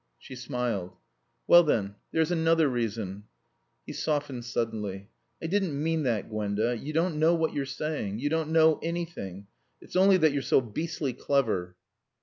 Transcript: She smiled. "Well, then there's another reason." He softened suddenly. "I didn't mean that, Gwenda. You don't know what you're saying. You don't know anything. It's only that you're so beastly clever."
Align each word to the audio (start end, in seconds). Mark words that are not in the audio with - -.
She 0.17 0.35
smiled. 0.35 0.95
"Well, 1.45 1.61
then 1.61 1.93
there's 2.11 2.31
another 2.31 2.67
reason." 2.67 3.25
He 3.85 3.93
softened 3.93 4.45
suddenly. 4.45 5.09
"I 5.39 5.45
didn't 5.45 5.79
mean 5.79 6.01
that, 6.05 6.27
Gwenda. 6.27 6.75
You 6.75 6.91
don't 6.91 7.19
know 7.19 7.35
what 7.35 7.53
you're 7.53 7.67
saying. 7.67 8.17
You 8.17 8.27
don't 8.27 8.49
know 8.49 8.79
anything. 8.81 9.45
It's 9.79 9.95
only 9.95 10.17
that 10.17 10.31
you're 10.31 10.41
so 10.41 10.59
beastly 10.59 11.13
clever." 11.13 11.75